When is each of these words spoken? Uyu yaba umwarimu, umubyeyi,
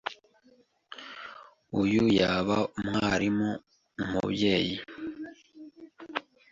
Uyu 1.81 2.01
yaba 2.17 2.57
umwarimu, 2.79 3.49
umubyeyi, 4.01 4.75